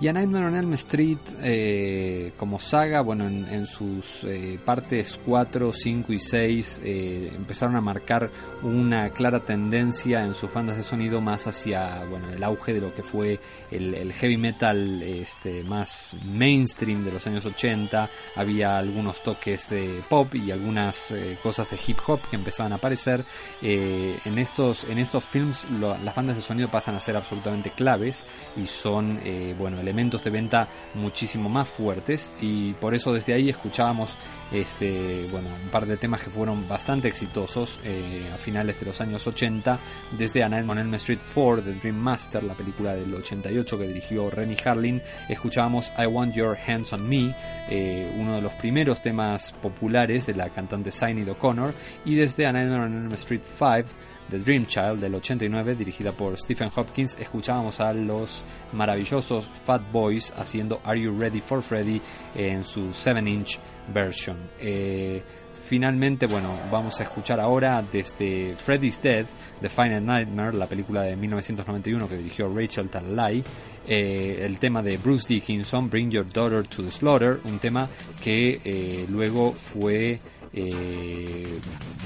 Y 0.00 0.06
a 0.06 0.12
Nightmare 0.12 0.46
on 0.46 0.54
Elm 0.54 0.74
Street 0.74 1.18
eh, 1.42 2.32
como 2.36 2.60
saga, 2.60 3.00
bueno, 3.00 3.26
en, 3.26 3.48
en 3.48 3.66
sus 3.66 4.22
eh, 4.22 4.56
partes 4.64 5.18
4, 5.26 5.72
5 5.72 6.12
y 6.12 6.20
6 6.20 6.82
eh, 6.84 7.32
empezaron 7.34 7.74
a 7.74 7.80
marcar 7.80 8.30
una 8.62 9.10
clara 9.10 9.40
tendencia 9.40 10.24
en 10.24 10.34
sus 10.34 10.52
bandas 10.54 10.76
de 10.76 10.84
sonido 10.84 11.20
más 11.20 11.48
hacia, 11.48 12.04
bueno, 12.04 12.30
el 12.30 12.44
auge 12.44 12.74
de 12.74 12.80
lo 12.80 12.94
que 12.94 13.02
fue 13.02 13.40
el, 13.72 13.92
el 13.92 14.12
heavy 14.12 14.36
metal 14.36 15.02
este, 15.02 15.64
más 15.64 16.14
mainstream 16.24 17.02
de 17.02 17.10
los 17.10 17.26
años 17.26 17.44
80. 17.44 18.08
Había 18.36 18.78
algunos 18.78 19.20
toques 19.24 19.68
de 19.68 20.00
pop 20.08 20.32
y 20.36 20.52
algunas 20.52 21.10
eh, 21.10 21.36
cosas 21.42 21.68
de 21.72 21.78
hip 21.84 21.98
hop 22.06 22.20
que 22.30 22.36
empezaban 22.36 22.70
a 22.72 22.76
aparecer. 22.76 23.24
Eh, 23.62 24.16
en, 24.24 24.38
estos, 24.38 24.84
en 24.84 24.98
estos 24.98 25.24
films 25.24 25.68
lo- 25.72 25.98
las 25.98 26.14
bandas 26.14 26.36
de 26.36 26.42
sonido 26.42 26.70
pasan 26.70 26.94
a 26.94 27.00
ser 27.00 27.16
absolutamente 27.16 27.70
claves 27.72 28.24
y 28.56 28.64
son, 28.68 29.18
eh, 29.24 29.56
bueno, 29.58 29.82
elementos 29.88 30.22
de 30.22 30.30
venta 30.30 30.68
muchísimo 30.94 31.48
más 31.48 31.68
fuertes 31.68 32.30
y 32.40 32.74
por 32.74 32.94
eso 32.94 33.12
desde 33.12 33.32
ahí 33.32 33.48
escuchábamos 33.48 34.18
este, 34.52 35.26
bueno, 35.30 35.48
un 35.62 35.70
par 35.70 35.86
de 35.86 35.96
temas 35.96 36.22
que 36.22 36.30
fueron 36.30 36.68
bastante 36.68 37.08
exitosos 37.08 37.80
eh, 37.84 38.30
a 38.34 38.38
finales 38.38 38.80
de 38.80 38.86
los 38.86 39.00
años 39.00 39.26
80, 39.26 39.78
desde 40.16 40.42
A 40.42 40.48
Nightmare 40.48 40.80
on 40.80 40.86
Elm 40.86 40.94
Street 40.94 41.20
4 41.34 41.62
de 41.62 41.74
Dream 41.74 41.96
Master, 41.96 42.44
la 42.44 42.54
película 42.54 42.94
del 42.94 43.14
88 43.14 43.78
que 43.78 43.86
dirigió 43.86 44.30
Rennie 44.30 44.56
Harlin, 44.62 45.02
escuchábamos 45.28 45.90
I 45.98 46.06
Want 46.06 46.34
Your 46.34 46.56
Hands 46.66 46.92
on 46.92 47.08
Me, 47.08 47.34
eh, 47.68 48.10
uno 48.18 48.34
de 48.34 48.42
los 48.42 48.54
primeros 48.54 49.02
temas 49.02 49.52
populares 49.62 50.26
de 50.26 50.34
la 50.34 50.50
cantante 50.50 50.90
Sinead 50.90 51.28
O'Connor, 51.30 51.74
y 52.04 52.14
desde 52.14 52.46
A 52.46 52.52
Nightmare 52.52 52.84
on 52.84 52.94
Elm 52.94 53.12
Street 53.14 53.42
5 53.42 54.07
The 54.30 54.38
Dream 54.38 54.66
Child 54.66 55.00
del 55.00 55.14
89, 55.14 55.74
dirigida 55.74 56.12
por 56.12 56.36
Stephen 56.36 56.70
Hopkins, 56.74 57.16
escuchábamos 57.18 57.80
a 57.80 57.92
los 57.92 58.44
maravillosos 58.72 59.48
Fat 59.48 59.82
Boys 59.90 60.32
haciendo 60.36 60.80
Are 60.84 61.00
You 61.00 61.18
Ready 61.18 61.40
for 61.40 61.62
Freddy 61.62 62.00
en 62.34 62.64
su 62.64 62.88
7-inch 62.88 63.58
version. 63.92 64.36
Eh, 64.60 65.22
finalmente, 65.54 66.26
bueno, 66.26 66.50
vamos 66.70 67.00
a 67.00 67.04
escuchar 67.04 67.40
ahora 67.40 67.82
desde 67.90 68.54
Freddy's 68.56 69.00
Dead, 69.00 69.26
The 69.60 69.68
Final 69.68 70.04
Nightmare, 70.04 70.56
la 70.56 70.66
película 70.66 71.02
de 71.02 71.16
1991 71.16 72.08
que 72.08 72.16
dirigió 72.16 72.54
Rachel 72.54 72.88
Talalay, 72.88 73.42
eh, 73.86 74.40
el 74.42 74.58
tema 74.58 74.82
de 74.82 74.98
Bruce 74.98 75.26
Dickinson, 75.26 75.88
Bring 75.88 76.10
Your 76.10 76.30
Daughter 76.30 76.66
to 76.66 76.82
the 76.82 76.90
Slaughter, 76.90 77.40
un 77.44 77.58
tema 77.58 77.88
que 78.22 78.60
eh, 78.62 79.06
luego 79.08 79.52
fue 79.52 80.20
eh, 80.52 81.60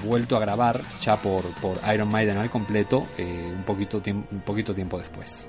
vuelto 0.05 0.37
a 0.37 0.41
grabar 0.41 0.81
ya 1.01 1.17
por, 1.17 1.45
por 1.61 1.79
Iron 1.95 2.11
Maiden 2.11 2.39
al 2.39 2.51
completo 2.51 3.07
eh, 3.17 3.53
un, 3.57 3.63
poquito, 3.63 4.03
un 4.07 4.41
poquito 4.45 4.75
tiempo 4.75 4.99
después. 4.99 5.49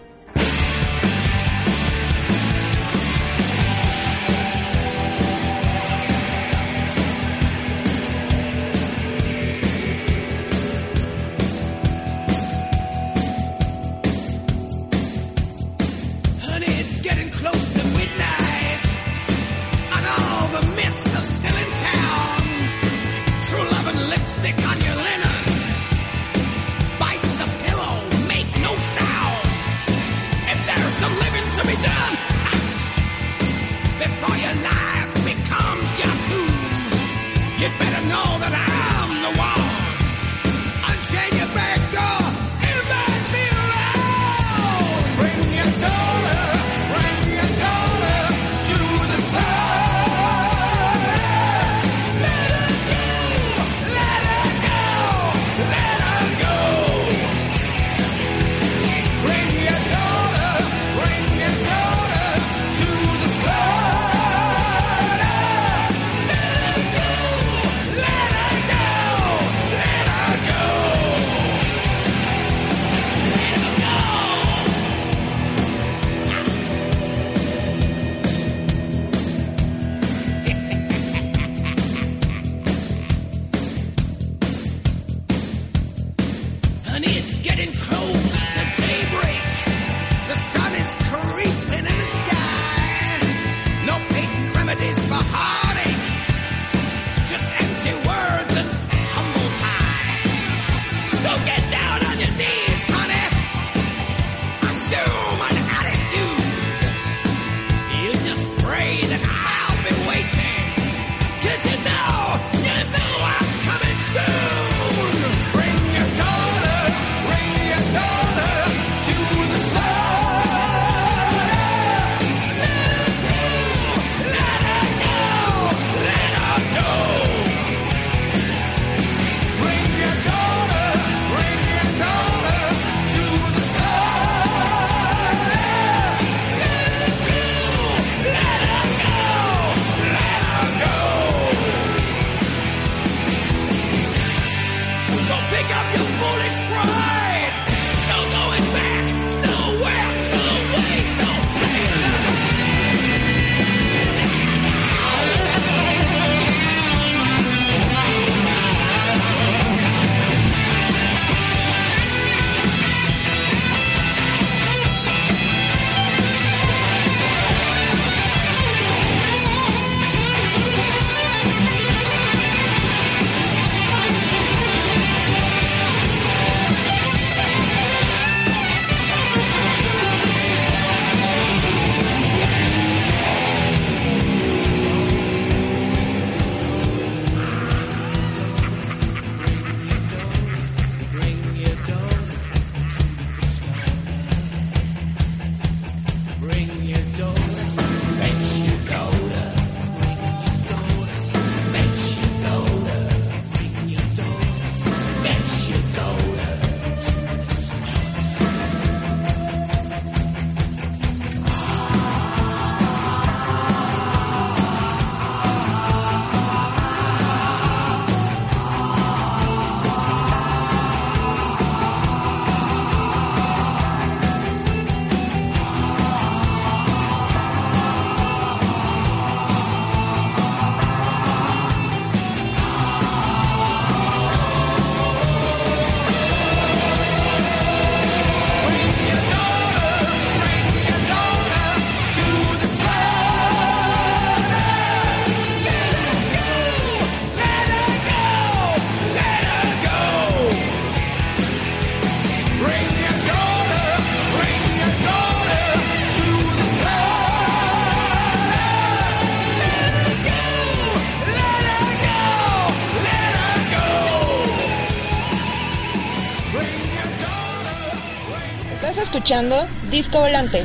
escuchando 269.23 269.65
Disco 269.89 270.19
Volante. 270.19 270.61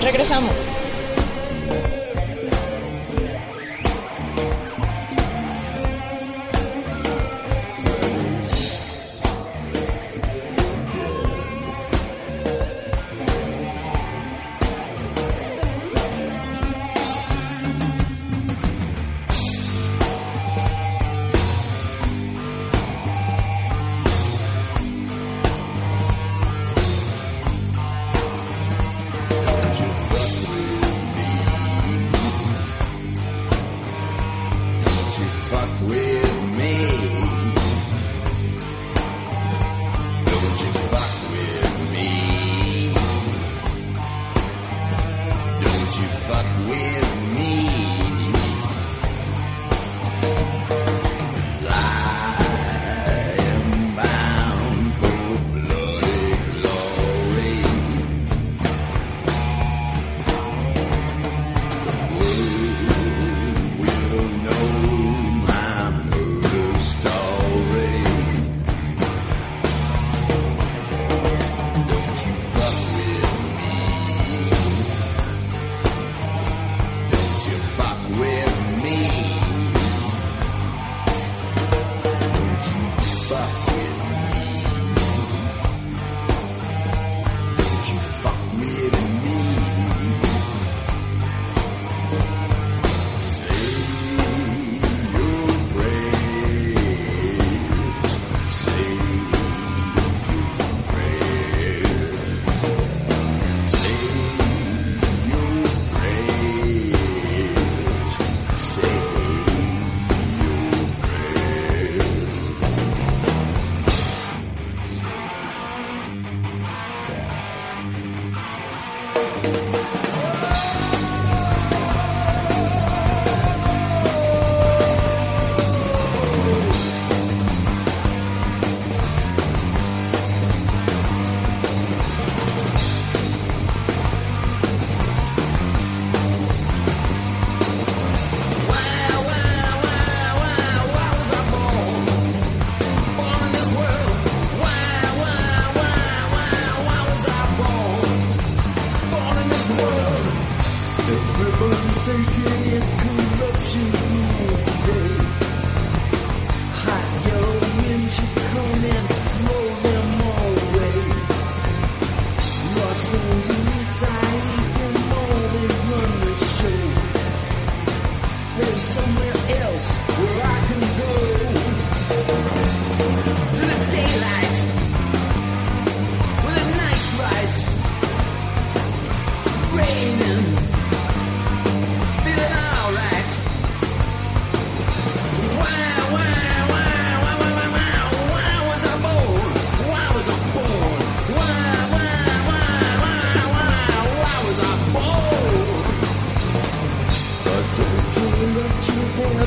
Regresamos. 0.00 0.75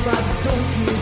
You 0.02 0.06
have, 0.08 0.99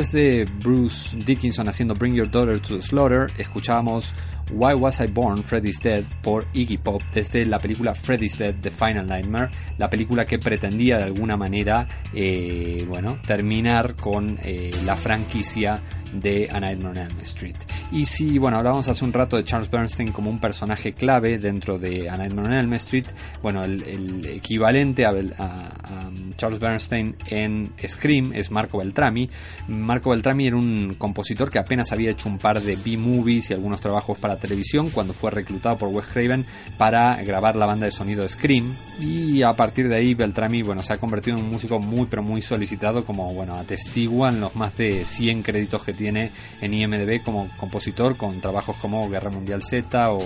después 0.00 0.12
de 0.12 0.48
Bruce 0.62 1.16
Dickinson 1.26 1.68
haciendo 1.68 1.94
Bring 1.94 2.14
Your 2.14 2.30
Daughter 2.30 2.58
to 2.58 2.76
the 2.76 2.82
Slaughter, 2.82 3.30
escuchábamos 3.36 4.14
Why 4.52 4.74
Was 4.74 5.00
I 5.00 5.06
Born, 5.06 5.44
Freddy's 5.44 5.80
Dead 5.80 6.04
por 6.22 6.44
Iggy 6.52 6.78
Pop 6.78 7.02
desde 7.12 7.44
la 7.46 7.58
película 7.58 7.94
Freddy's 7.94 8.36
Dead, 8.38 8.54
The 8.60 8.70
Final 8.70 9.06
Nightmare, 9.06 9.50
la 9.78 9.88
película 9.88 10.24
que 10.24 10.38
pretendía 10.38 10.98
de 10.98 11.04
alguna 11.04 11.36
manera, 11.36 11.86
eh, 12.12 12.84
bueno, 12.88 13.18
terminar 13.26 13.94
con 13.96 14.38
eh, 14.42 14.70
la 14.84 14.96
franquicia 14.96 15.82
de 16.12 16.48
A 16.50 16.58
Nightmare 16.58 17.00
on 17.00 17.06
Elm 17.10 17.20
Street. 17.20 17.54
Y 17.92 18.04
si, 18.04 18.38
bueno, 18.38 18.56
hablábamos 18.58 18.88
hace 18.88 19.04
un 19.04 19.12
rato 19.12 19.36
de 19.36 19.44
Charles 19.44 19.70
Bernstein 19.70 20.10
como 20.10 20.28
un 20.30 20.40
personaje 20.40 20.92
clave 20.92 21.38
dentro 21.38 21.78
de 21.78 22.08
A 22.10 22.16
Nightmare 22.16 22.48
on 22.48 22.54
Elm 22.54 22.72
Street, 22.74 23.06
bueno, 23.42 23.62
el, 23.64 24.26
equivalente 24.26 25.04
a- 25.06 25.10
a 25.10 26.10
Charles 26.36 26.58
Bernstein 26.58 27.14
en 27.26 27.72
Scream 27.86 28.32
es 28.34 28.50
Marco 28.50 28.78
Beltrami. 28.78 29.30
Marco 29.68 30.10
Beltrami 30.10 30.46
era 30.48 30.56
un 30.56 30.94
compositor 30.98 31.50
que 31.50 31.58
apenas 31.58 31.92
había 31.92 32.10
hecho 32.10 32.28
un 32.28 32.38
par 32.38 32.60
de 32.60 32.76
B-movies 32.76 33.50
y 33.50 33.54
algunos 33.54 33.80
trabajos 33.80 34.18
para 34.18 34.36
televisión 34.40 34.90
cuando 34.90 35.12
fue 35.12 35.30
reclutado 35.30 35.76
por 35.76 35.88
Wes 35.90 36.06
Craven 36.06 36.44
para 36.78 37.22
grabar 37.22 37.56
la 37.56 37.66
banda 37.66 37.86
de 37.86 37.92
sonido 37.92 38.28
Scream. 38.28 38.74
Y 38.98 39.42
a 39.42 39.54
partir 39.54 39.88
de 39.88 39.96
ahí 39.96 40.14
Beltrami 40.14 40.62
bueno 40.62 40.82
se 40.82 40.92
ha 40.92 40.98
convertido 40.98 41.36
en 41.36 41.44
un 41.44 41.50
músico 41.50 41.78
muy 41.78 42.06
pero 42.06 42.22
muy 42.22 42.42
solicitado 42.42 43.04
como 43.04 43.32
bueno 43.32 43.54
atestiguan 43.54 44.40
los 44.40 44.56
más 44.56 44.76
de 44.76 45.04
100 45.04 45.42
créditos 45.42 45.82
que 45.84 45.92
tiene 45.92 46.30
en 46.60 46.74
IMDb 46.74 47.22
como 47.22 47.48
compositor 47.56 48.16
con 48.16 48.40
trabajos 48.40 48.76
como 48.76 49.08
Guerra 49.08 49.30
Mundial 49.30 49.62
Z 49.62 50.10
o 50.10 50.18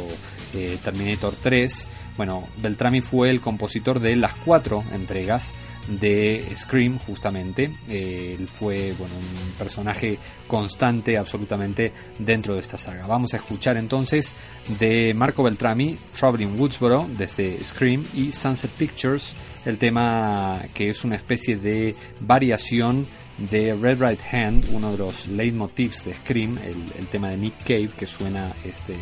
eh, 0.55 0.79
Terminator 0.83 1.35
3 1.43 1.89
Bueno, 2.17 2.45
Beltrami 2.63 3.01
fue 3.01 3.31
el 3.31 3.41
compositor 3.41 4.01
de 4.01 4.17
las 4.17 4.35
cuatro 4.35 4.85
entregas 4.93 5.53
de 5.89 6.53
Scream, 6.57 6.99
justamente. 6.99 7.71
Eh, 7.89 8.37
él 8.39 8.49
fue 8.49 8.93
bueno, 8.99 9.15
un 9.15 9.53
personaje 9.53 10.19
constante 10.47 11.19
absolutamente 11.19 11.93
dentro 12.19 12.55
de 12.55 12.61
esta 12.61 12.79
saga. 12.79 13.07
Vamos 13.07 13.35
a 13.35 13.39
escuchar 13.39 13.77
entonces 13.77 14.35
de 14.79 15.15
Marco 15.15 15.43
Beltrami, 15.43 15.97
Traveling 16.19 16.59
Woodsboro, 16.59 17.07
desde 17.17 17.63
Scream 17.63 18.05
y 18.15 18.33
Sunset 18.33 18.71
Pictures, 18.73 19.35
el 19.65 19.79
tema 19.79 20.61
que 20.73 20.91
es 20.91 21.05
una 21.05 21.17
especie 21.17 21.57
de 21.57 21.95
variación 22.21 23.07
de 23.51 23.75
Red 23.75 24.01
Right 24.01 24.21
Hand, 24.33 24.69
uno 24.71 24.93
de 24.93 24.99
los 24.99 25.27
leitmotivs 25.27 26.05
de 26.05 26.15
Scream, 26.15 26.59
el, 26.59 26.77
el 26.99 27.07
tema 27.09 27.31
de 27.31 27.37
Nick 27.37 27.59
Cave 27.65 27.91
que 27.99 28.07
suena 28.07 28.53
este, 28.65 28.95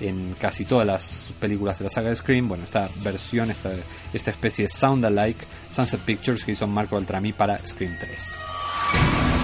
en 0.00 0.34
casi 0.38 0.64
todas 0.64 0.86
las 0.86 1.32
películas 1.38 1.78
de 1.78 1.84
la 1.84 1.90
saga 1.90 2.08
de 2.08 2.16
Scream. 2.16 2.48
Bueno, 2.48 2.64
esta 2.64 2.88
versión, 3.02 3.50
esta, 3.50 3.70
esta 4.12 4.30
especie 4.30 4.64
de 4.64 4.68
sound 4.68 5.04
alike, 5.04 5.44
Sunset 5.70 6.00
Pictures 6.00 6.44
que 6.44 6.52
hizo 6.52 6.66
Marco 6.66 6.96
Beltrami 6.96 7.32
para 7.32 7.58
Scream 7.58 7.96
3. 7.98 9.39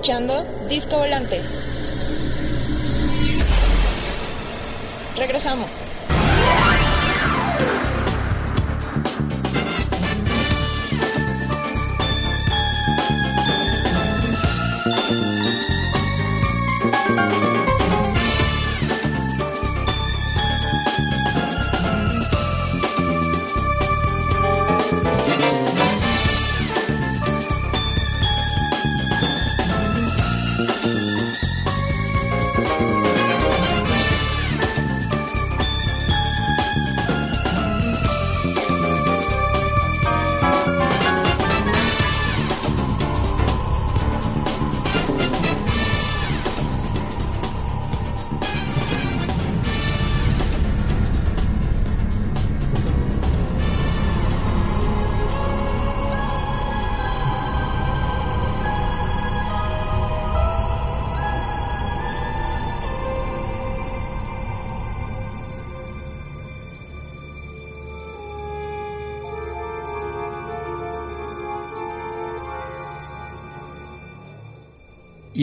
Escuchando 0.00 0.46
Disco 0.66 0.96
Volante. 0.96 1.42
Regresamos. 5.14 5.89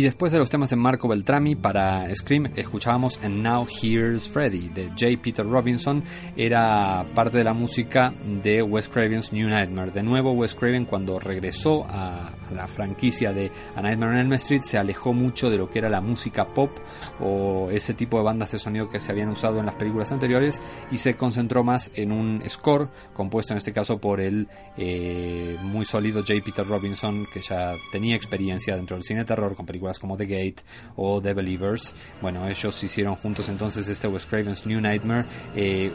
Después 0.07 0.31
de 0.31 0.39
los 0.39 0.49
temas 0.49 0.69
de 0.69 0.77
Marco 0.77 1.09
Beltrami 1.09 1.57
para 1.57 2.07
Scream, 2.15 2.49
escuchábamos 2.55 3.19
And 3.21 3.43
Now 3.43 3.67
Here's 3.67 4.29
Freddy 4.29 4.69
de 4.69 4.87
J. 4.91 5.21
Peter 5.21 5.45
Robinson. 5.45 6.01
Era 6.37 7.05
parte 7.13 7.39
de 7.39 7.43
la 7.43 7.51
música 7.51 8.13
de 8.41 8.61
Wes 8.61 8.87
Craven's 8.87 9.33
New 9.33 9.49
Nightmare. 9.49 9.91
De 9.91 10.03
nuevo, 10.03 10.31
Wes 10.31 10.55
Craven, 10.55 10.85
cuando 10.85 11.19
regresó 11.19 11.85
a, 11.89 12.29
a 12.29 12.36
la 12.51 12.67
franquicia 12.67 13.33
de 13.33 13.51
A 13.75 13.81
Nightmare 13.81 14.13
on 14.13 14.17
Elm 14.17 14.33
Street, 14.33 14.61
se 14.63 14.77
alejó 14.77 15.13
mucho 15.13 15.49
de 15.49 15.57
lo 15.57 15.69
que 15.69 15.79
era 15.79 15.89
la 15.89 16.01
música 16.01 16.45
pop 16.45 16.71
o 17.19 17.69
ese 17.71 17.93
tipo 17.93 18.17
de 18.17 18.23
bandas 18.23 18.51
de 18.51 18.59
sonido 18.59 18.89
que 18.89 18.99
se 18.99 19.11
habían 19.11 19.29
usado 19.29 19.59
en 19.59 19.65
las 19.65 19.75
películas 19.75 20.11
anteriores 20.11 20.61
y 20.91 20.97
se 20.97 21.15
concentró 21.15 21.63
más 21.63 21.91
en 21.93 22.11
un 22.11 22.41
score 22.47 22.89
compuesto 23.13 23.53
en 23.53 23.57
este 23.57 23.73
caso 23.73 23.97
por 23.99 24.19
el 24.19 24.47
eh, 24.77 25.57
muy 25.61 25.85
sólido 25.85 26.21
J. 26.21 26.33
Peter 26.43 26.65
Robinson, 26.65 27.25
que 27.33 27.41
ya 27.41 27.73
tenía 27.91 28.15
experiencia 28.15 28.75
dentro 28.75 28.95
del 28.95 29.03
cine 29.03 29.21
de 29.21 29.25
terror 29.25 29.55
con 29.55 29.65
películas 29.65 29.99
como 29.99 30.17
The 30.17 30.25
Gate 30.25 30.63
o 30.95 31.21
The 31.21 31.33
Believers. 31.33 31.95
Bueno, 32.21 32.47
ellos 32.47 32.83
hicieron 32.83 33.15
juntos 33.15 33.49
entonces 33.49 33.87
este 33.87 34.07
Wes 34.07 34.25
Craven's 34.25 34.65
New 34.65 34.79
Nightmare, 34.81 35.25
eh, 35.55 35.91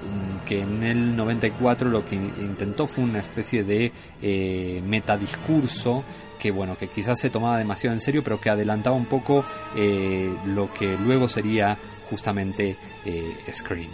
que 0.47 0.61
en 0.61 0.83
el 0.83 1.17
94 1.17 1.89
lo 1.89 2.05
que 2.05 2.17
intentó 2.17 2.87
fue 2.87 3.05
una 3.05 3.21
especie 3.21 3.65
de 3.65 3.93
eh, 4.21 4.83
metadiscurso 4.87 6.05
que 6.43 6.51
bueno, 6.51 6.77
que 6.77 6.89
quizás 6.89 7.21
se 7.21 7.31
tomaba 7.31 7.57
demasiado 7.57 7.95
en 7.95 8.01
serio, 8.01 8.25
pero 8.25 8.41
que 8.41 8.51
adelantaba 8.51 8.97
un 8.97 9.07
poco 9.07 9.45
eh, 9.77 10.35
lo 10.47 10.75
que 10.75 10.97
luego 10.97 11.29
sería 11.29 11.79
justamente 12.11 12.77
eh, 13.05 13.37
Scream. 13.53 13.89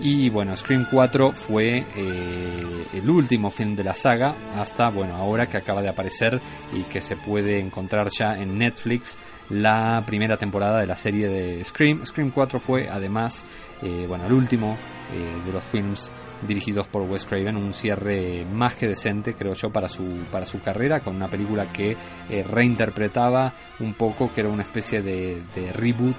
Y 0.00 0.28
bueno, 0.28 0.54
Scream 0.54 0.86
4 0.90 1.32
fue 1.32 1.86
eh, 1.96 2.86
el 2.92 3.08
último 3.08 3.48
film 3.48 3.74
de 3.74 3.84
la 3.84 3.94
saga 3.94 4.34
hasta 4.54 4.90
bueno, 4.90 5.16
ahora 5.16 5.46
que 5.46 5.56
acaba 5.56 5.80
de 5.80 5.88
aparecer 5.88 6.42
y 6.74 6.82
que 6.82 7.00
se 7.00 7.16
puede 7.16 7.58
encontrar 7.58 8.10
ya 8.10 8.36
en 8.38 8.58
Netflix 8.58 9.16
la 9.48 10.02
primera 10.04 10.36
temporada 10.36 10.80
de 10.80 10.86
la 10.86 10.96
serie 10.96 11.26
de 11.28 11.64
Scream. 11.64 12.04
Scream 12.04 12.32
4 12.32 12.60
fue 12.60 12.86
además 12.86 13.46
bueno, 14.08 14.26
el 14.26 14.32
último 14.32 14.78
de 15.44 15.52
los 15.52 15.62
films 15.64 16.10
dirigidos 16.46 16.86
por 16.86 17.02
Wes 17.02 17.24
Craven, 17.24 17.56
un 17.56 17.72
cierre 17.74 18.44
más 18.44 18.74
que 18.74 18.88
decente, 18.88 19.34
creo 19.34 19.54
yo, 19.54 19.70
para 19.70 19.88
su, 19.88 20.04
para 20.30 20.46
su 20.46 20.60
carrera, 20.60 21.00
con 21.00 21.16
una 21.16 21.28
película 21.28 21.72
que 21.72 21.96
eh, 22.28 22.42
reinterpretaba 22.42 23.54
un 23.80 23.94
poco, 23.94 24.32
que 24.32 24.42
era 24.42 24.50
una 24.50 24.62
especie 24.62 25.02
de, 25.02 25.42
de 25.54 25.72
reboot 25.72 26.16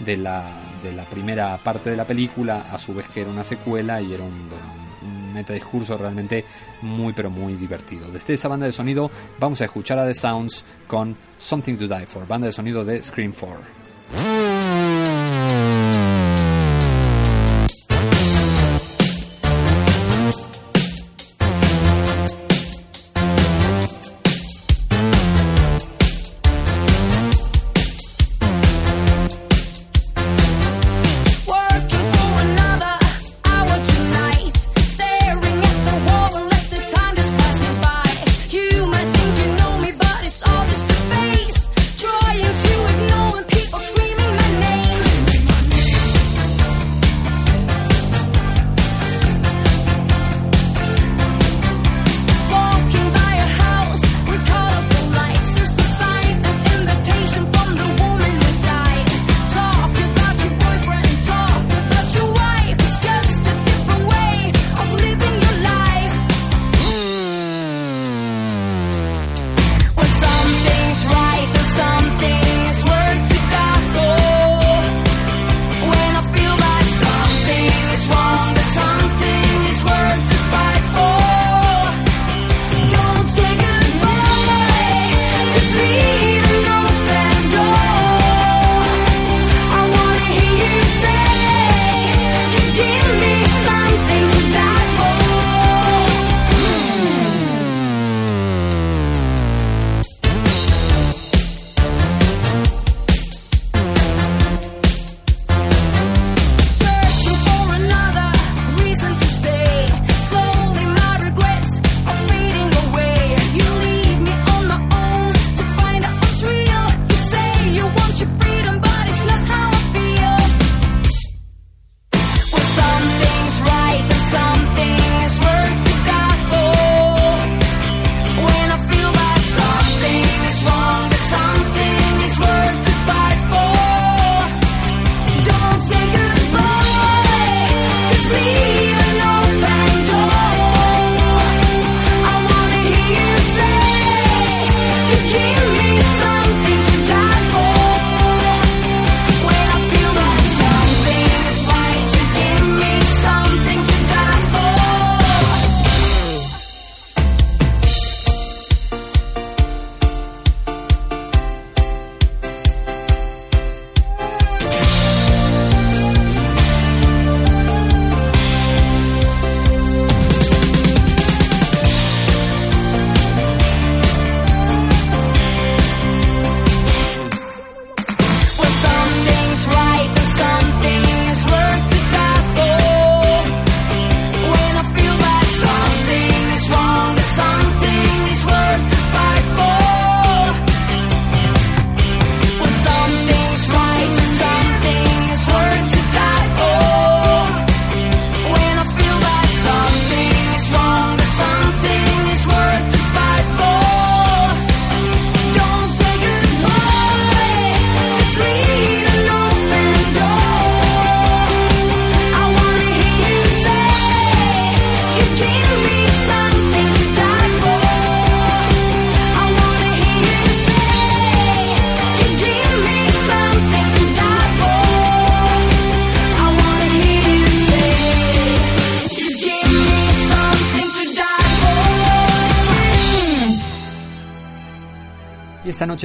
de 0.00 0.16
la, 0.16 0.44
de 0.82 0.92
la 0.92 1.04
primera 1.04 1.56
parte 1.58 1.90
de 1.90 1.96
la 1.96 2.04
película, 2.04 2.66
a 2.72 2.78
su 2.78 2.94
vez 2.94 3.06
que 3.08 3.22
era 3.22 3.30
una 3.30 3.44
secuela 3.44 4.00
y 4.00 4.14
era 4.14 4.22
un, 4.22 4.48
bueno, 4.48 4.64
un 5.02 5.32
metadiscurso 5.32 5.96
realmente 5.96 6.44
muy 6.82 7.12
pero 7.12 7.30
muy 7.30 7.54
divertido. 7.54 8.10
Desde 8.10 8.34
esa 8.34 8.48
banda 8.48 8.66
de 8.66 8.72
sonido 8.72 9.10
vamos 9.38 9.60
a 9.60 9.64
escuchar 9.64 9.98
a 9.98 10.06
The 10.06 10.14
Sounds 10.14 10.64
con 10.86 11.16
Something 11.36 11.76
to 11.76 11.88
Die 11.88 12.06
For, 12.06 12.26
banda 12.26 12.46
de 12.46 12.52
sonido 12.52 12.84
de 12.84 13.02
Scream 13.02 13.32
4. 13.32 13.78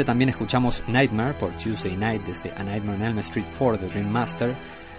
También 0.01 0.29
escuchamos 0.29 0.81
Nightmare 0.87 1.35
por 1.35 1.51
Tuesday 1.51 1.95
Night 1.95 2.25
desde 2.25 2.51
A 2.57 2.63
Nightmare 2.63 2.97
on 2.97 3.03
Elm 3.03 3.19
Street 3.19 3.45
4 3.59 3.77
de 3.77 3.87
Dream 3.89 4.11
Master, 4.11 4.55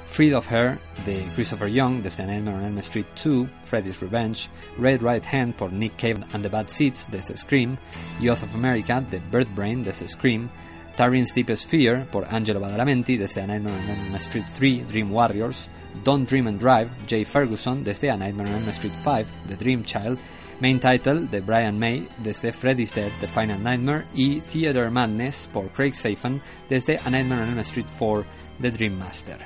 Freed 0.07 0.33
of 0.35 0.47
Her 0.49 0.79
de 1.05 1.25
Christopher 1.35 1.67
Young 1.67 2.01
desde 2.01 2.23
A 2.23 2.27
Nightmare 2.27 2.55
on 2.59 2.65
Elm 2.65 2.81
Street 2.81 3.07
2, 3.17 3.49
Freddy's 3.65 4.01
Revenge, 4.01 4.49
Red 4.79 5.03
Right 5.03 5.25
Hand 5.25 5.55
por 5.57 5.73
Nick 5.73 5.97
Cave 5.97 6.23
and 6.33 6.45
the 6.45 6.49
Bad 6.49 6.69
Seeds 6.69 7.09
desde 7.11 7.37
Scream, 7.37 7.77
Youth 8.21 8.45
of 8.45 8.55
America 8.55 9.01
de 9.01 9.19
Bird 9.19 9.49
Brain 9.57 9.83
desde 9.83 10.07
Scream, 10.07 10.49
Tarian's 10.97 11.33
Deepest 11.33 11.69
Fear 11.69 12.07
por 12.13 12.25
Angelo 12.33 12.61
Badalamenti 12.61 13.17
desde 13.17 13.41
A 13.41 13.47
Nightmare 13.49 13.75
on 13.75 13.91
Elm 13.91 14.21
Street 14.21 14.47
3, 14.47 14.85
Dream 14.87 15.11
Warriors, 15.11 15.69
Don't 16.05 16.29
Dream 16.29 16.47
and 16.47 16.61
Drive, 16.61 16.91
Jay 17.09 17.25
Ferguson 17.25 17.83
desde 17.83 18.11
A 18.11 18.17
Nightmare 18.17 18.47
on 18.47 18.63
Elm 18.63 18.73
Street 18.73 18.95
5, 19.03 19.27
The 19.49 19.57
Dream 19.57 19.83
Child, 19.83 20.19
Main 20.61 20.81
Title 20.81 21.27
de 21.31 21.41
Brian 21.41 21.79
May 21.79 22.09
desde 22.19 22.53
Freddy's 22.53 22.95
Dead, 22.95 23.11
The 23.21 23.29
Final 23.29 23.63
Nightmare 23.63 24.05
y 24.15 24.41
Theater 24.41 24.91
Madness 24.91 25.49
por 25.53 25.69
Craig 25.69 25.95
Safan 25.95 26.41
desde 26.69 26.99
A 27.05 27.11
Nightmare 27.11 27.43
on 27.43 27.49
Elm 27.51 27.59
Street 27.61 27.87
4, 27.99 28.25
The 28.61 28.71
Dream 28.71 28.99
Master. 28.99 29.39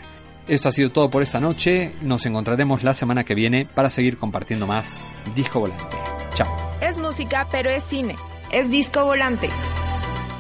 Esto 0.46 0.70
ha 0.70 0.72
sido 0.72 0.90
todo 0.90 1.10
por 1.10 1.22
esta 1.22 1.40
noche, 1.40 1.92
nos 2.00 2.24
encontraremos 2.24 2.82
la 2.82 2.94
semana 2.94 3.24
que 3.24 3.34
viene 3.34 3.66
para 3.66 3.90
seguir 3.90 4.16
compartiendo 4.16 4.66
más 4.66 4.96
Disco 5.34 5.60
Volante. 5.60 5.96
Chao. 6.34 6.48
Es 6.80 6.98
música, 6.98 7.46
pero 7.50 7.68
es 7.68 7.84
cine. 7.84 8.16
Es 8.50 8.70
disco 8.70 9.04
volante. 9.04 9.50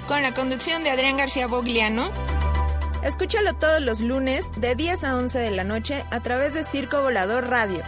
Con 0.06 0.22
la 0.22 0.32
conducción 0.32 0.82
de 0.82 0.90
Adrián 0.90 1.18
García 1.18 1.46
Bogliano. 1.46 2.10
Escúchalo 3.04 3.54
todos 3.54 3.82
los 3.82 4.00
lunes 4.00 4.46
de 4.56 4.74
10 4.74 5.04
a 5.04 5.16
11 5.16 5.38
de 5.38 5.50
la 5.50 5.64
noche 5.64 6.04
a 6.10 6.20
través 6.20 6.54
de 6.54 6.64
Circo 6.64 7.02
Volador 7.02 7.48
Radio. 7.48 7.82